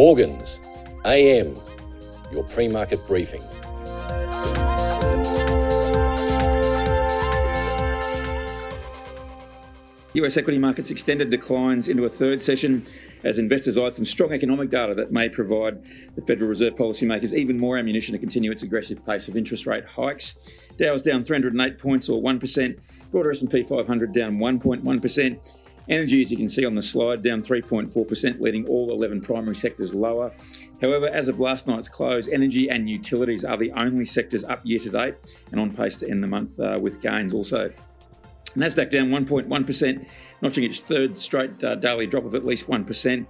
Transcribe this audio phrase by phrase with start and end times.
[0.00, 0.60] Morgans,
[1.04, 1.54] AM,
[2.32, 3.42] your pre market briefing.
[10.14, 12.86] US equity markets extended declines into a third session
[13.24, 17.58] as investors eyed some strong economic data that may provide the Federal Reserve policymakers even
[17.58, 20.70] more ammunition to continue its aggressive pace of interest rate hikes.
[20.78, 25.69] Dow was down 308 points or 1%, broader S&P 500 down 1.1%.
[25.90, 29.92] Energy, as you can see on the slide, down 3.4%, leading all 11 primary sectors
[29.92, 30.30] lower.
[30.80, 34.78] However, as of last night's close, energy and utilities are the only sectors up year
[34.78, 37.72] to date and on pace to end the month uh, with gains also.
[38.54, 40.08] Nasdaq down 1.1%,
[40.40, 43.26] notching its third straight uh, daily drop of at least 1%.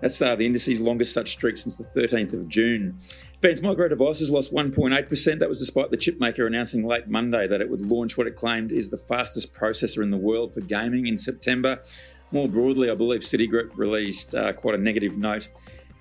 [0.00, 2.98] That's uh, the indice's longest such streak since the 13th of June.
[3.34, 5.38] Advanced Micro Devices lost 1.8%.
[5.38, 8.72] That was despite the chipmaker announcing late Monday that it would launch what it claimed
[8.72, 11.80] is the fastest processor in the world for gaming in September.
[12.32, 15.48] More broadly, I believe Citigroup released uh, quite a negative note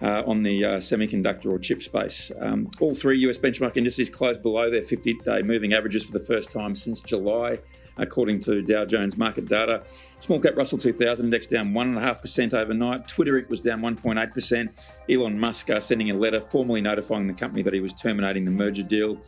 [0.01, 2.31] uh, on the uh, semiconductor or chip space.
[2.39, 6.23] Um, all three US benchmark indices closed below their 50 day moving averages for the
[6.23, 7.59] first time since July,
[7.97, 9.83] according to Dow Jones market data.
[10.19, 13.07] Small cap Russell 2000 index down 1.5% overnight.
[13.07, 14.99] Twitter it was down 1.8%.
[15.09, 18.51] Elon Musk uh, sending a letter formally notifying the company that he was terminating the
[18.51, 19.21] merger deal.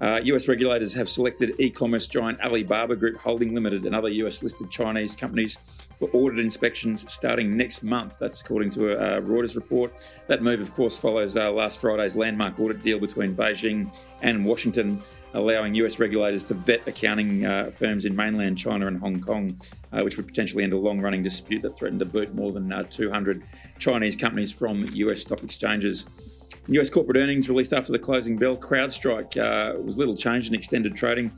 [0.00, 4.42] Uh, US regulators have selected e commerce giant Alibaba Group Holding Limited and other US
[4.42, 8.18] listed Chinese companies for audit inspections starting next month.
[8.18, 10.10] That's according to a, a Reuters report.
[10.26, 15.00] That move, of course, follows uh, last Friday's landmark audit deal between Beijing and Washington,
[15.32, 19.56] allowing US regulators to vet accounting uh, firms in mainland China and Hong Kong,
[19.92, 22.70] uh, which would potentially end a long running dispute that threatened to boot more than
[22.70, 23.42] uh, 200
[23.78, 26.35] Chinese companies from US stock exchanges.
[26.68, 28.56] US corporate earnings released after the closing bell.
[28.56, 31.32] CrowdStrike uh, was little changed in extended trading.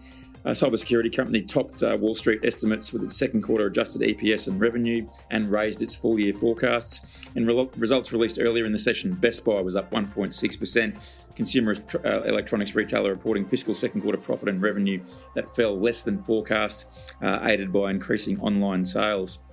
[0.45, 4.61] A cybersecurity company topped uh, Wall Street estimates with its second quarter adjusted EPS and
[4.61, 7.29] revenue and raised its full year forecasts.
[7.35, 11.25] In re- results released earlier in the session, Best Buy was up 1.6%.
[11.35, 15.03] Consumer uh, electronics retailer reporting fiscal second quarter profit and revenue
[15.35, 19.45] that fell less than forecast, uh, aided by increasing online sales.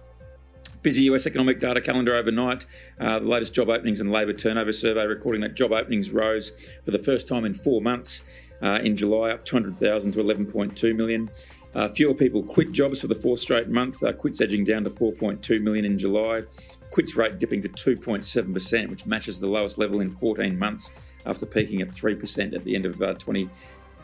[0.85, 2.67] Busy US economic data calendar overnight.
[2.99, 6.91] Uh, the latest job openings and labour turnover survey recording that job openings rose for
[6.91, 11.31] the first time in four months uh, in July, up 200,000 to 11.2 million.
[11.73, 14.03] Uh, fewer people quit jobs for the fourth straight month.
[14.03, 16.43] Uh, quits edging down to 4.2 million in July.
[16.91, 21.81] Quits rate dipping to 2.7%, which matches the lowest level in 14 months after peaking
[21.81, 23.49] at 3% at the end of uh, 20,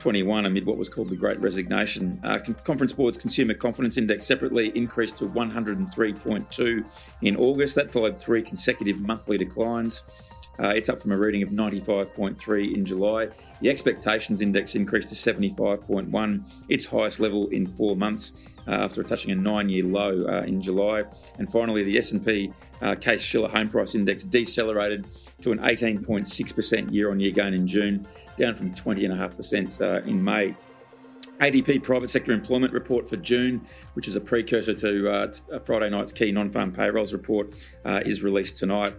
[0.01, 2.19] 21 amid what was called the Great Resignation.
[2.23, 7.75] Uh, Conference Board's Consumer Confidence Index separately increased to 103.2 in August.
[7.75, 10.31] That followed three consecutive monthly declines.
[10.59, 13.29] Uh, it's up from a reading of 95.3 in July.
[13.61, 18.50] The expectations index increased to 75.1, its highest level in four months.
[18.67, 21.03] Uh, after touching a nine-year low uh, in July.
[21.39, 25.07] And finally, the S&P uh, Case Shiller Home Price Index decelerated
[25.41, 28.05] to an 18.6% year-on-year gain in June,
[28.37, 30.55] down from 20.5% uh, in May.
[31.39, 33.61] ADP private sector employment report for June,
[33.95, 35.31] which is a precursor to uh,
[35.63, 38.93] Friday night's key non-farm payrolls report, uh, is released tonight.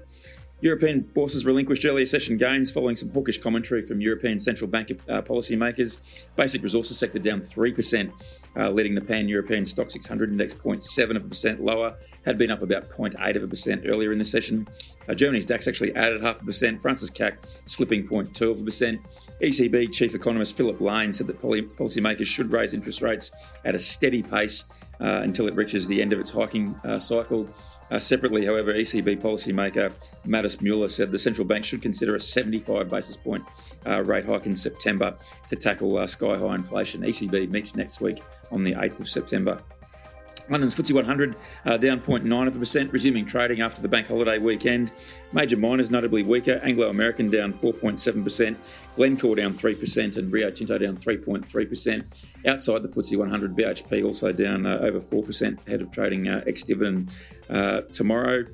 [0.63, 5.21] European bourses relinquished earlier session gains following some hawkish commentary from European central bank uh,
[5.21, 6.29] policymakers.
[6.37, 11.97] Basic resources sector down 3%, uh, leading the pan European STOXX 600 index 0.7% lower,
[12.25, 14.65] had been up about 0.8 of a percent earlier in the session.
[15.09, 19.03] Uh, Germany's DAX actually added half a percent, France's CAC slipping 0.2 of a percent.
[19.43, 24.23] ECB chief economist Philip Lane said that policymakers should raise interest rates at a steady
[24.23, 24.73] pace
[25.03, 27.49] until it reaches the end of its hiking uh, cycle.
[27.91, 29.93] Uh, separately, however, ECB policymaker
[30.27, 33.45] Madis Mueller said the central bank should consider a 75 basis point
[33.87, 35.15] uh, rate hike in September
[35.49, 37.03] to tackle uh, sky high inflation.
[37.03, 39.61] ECB meets next week on the 8th of September.
[40.51, 44.39] London's FTSE 100 uh, down 0.9 of a percent, resuming trading after the bank holiday
[44.39, 44.93] weekend.
[45.33, 46.61] Major miners notably weaker.
[46.63, 52.47] Anglo American down 4.7%, Glencore down 3%, and Rio Tinto down 3.3%.
[52.47, 56.63] Outside the FTSE 100, BHP also down uh, over 4% ahead of trading uh, ex
[56.63, 57.15] dividend
[57.51, 58.45] uh, tomorrow.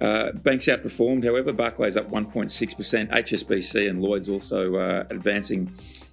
[0.00, 5.72] Uh, banks outperformed, however, Barclays up 1.6%, HSBC and Lloyds also uh, advancing.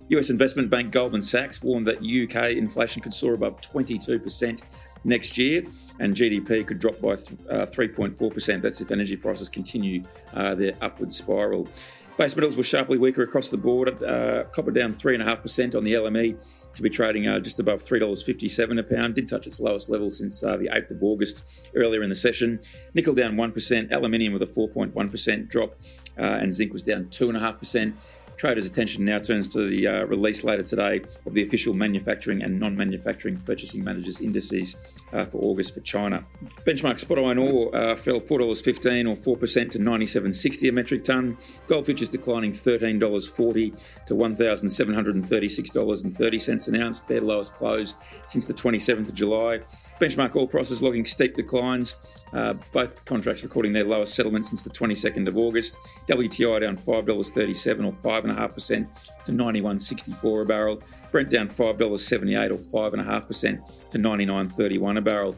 [0.09, 4.61] US investment bank Goldman Sachs warned that UK inflation could soar above 22%
[5.05, 5.63] next year,
[5.99, 8.61] and GDP could drop by uh, 3.4%.
[8.61, 10.03] That's if energy prices continue
[10.33, 11.69] uh, their upward spiral.
[12.17, 14.01] Base metals were sharply weaker across the board.
[14.01, 18.83] Uh, copper down 3.5% on the LME to be trading uh, just above $3.57 a
[18.83, 19.15] pound.
[19.15, 22.61] Did touch its lowest level since uh, the 8th of August earlier in the session.
[22.93, 25.75] Nickel down 1%, aluminium with a 4.1% drop,
[26.17, 28.24] uh, and zinc was down 2.5%.
[28.37, 32.59] Traders' attention now turns to the uh, release later today of the official manufacturing and
[32.59, 36.25] non manufacturing purchasing managers' indices uh, for August for China.
[36.65, 41.37] Benchmark spot iron ore uh, fell $4.15 or 4% to 97.60 a metric tonne.
[41.67, 47.95] Gold futures declining $13.40 to $1,736.30 an ounce, their lowest close
[48.25, 49.59] since the 27th of July.
[49.99, 54.69] Benchmark oil prices logging steep declines, uh, both contracts recording their lowest settlement since the
[54.69, 55.79] 22nd of August.
[56.07, 57.91] WTI down $5.37 or
[58.25, 60.81] 5.5% to 91.64 a barrel.
[61.11, 65.35] Brent down $5.78 or 5.5% to 99.31 a barrel.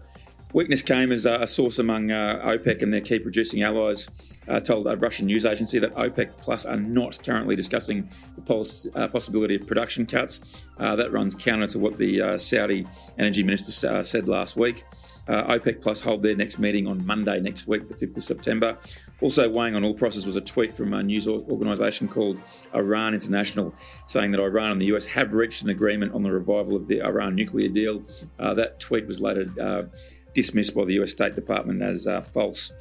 [0.54, 4.88] Weakness came as a source among uh, OPEC and their key producing allies uh, told
[4.88, 9.56] a Russian news agency that OPEC Plus are not currently discussing the pos- uh, possibility
[9.56, 10.70] of production cuts.
[10.78, 14.84] Uh, that runs counter to what the uh, Saudi energy minister uh, said last week.
[15.28, 18.78] OPEC Plus hold their next meeting on Monday next week, the 5th of September.
[19.20, 22.40] Also weighing on oil prices was a tweet from a news organisation called
[22.74, 23.74] Iran International,
[24.06, 27.02] saying that Iran and the US have reached an agreement on the revival of the
[27.02, 28.04] Iran nuclear deal.
[28.38, 29.90] that tweet was later
[30.38, 32.72] dismissed by the US State Department as uh, false.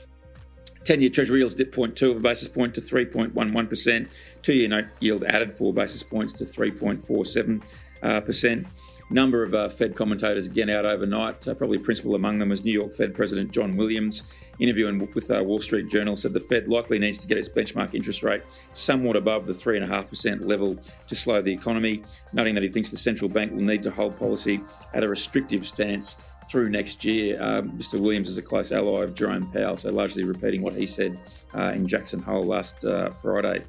[0.84, 4.42] 10 year Treasury yields dipped 0.2 of a basis point to 3.11%.
[4.42, 7.62] Two year note yield added 4 basis points to 3.47%.
[8.02, 8.68] Uh,
[9.08, 11.46] Number of uh, Fed commentators again out overnight.
[11.46, 14.34] Uh, probably principal among them was New York Fed President John Williams.
[14.58, 17.94] Interviewing with uh, Wall Street Journal said the Fed likely needs to get its benchmark
[17.94, 18.42] interest rate
[18.72, 20.76] somewhat above the 3.5% level
[21.06, 24.18] to slow the economy, noting that he thinks the central bank will need to hold
[24.18, 24.60] policy
[24.92, 27.36] at a restrictive stance through next year.
[27.38, 27.94] Mr.
[27.94, 31.18] Um, Williams is a close ally of Jerome Powell, so largely repeating what he said
[31.54, 33.64] uh, in Jackson Hole last uh, Friday.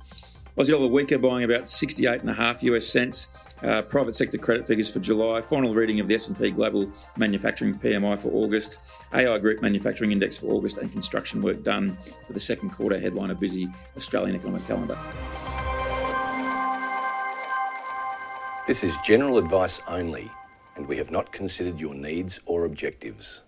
[0.58, 3.48] Aussie dollar weaker, buying about 68.5 US cents.
[3.62, 5.40] Uh, private sector credit figures for July.
[5.40, 9.06] Final reading of the S&P Global Manufacturing PMI for August.
[9.14, 11.96] AI Group Manufacturing Index for August, and construction work done
[12.26, 13.00] for the second quarter.
[13.00, 14.98] Headline a busy Australian economic calendar.
[18.66, 20.32] This is general advice only
[20.78, 23.42] and we have not considered your needs or objectives.